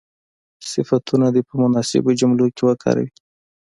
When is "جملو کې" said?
2.19-2.63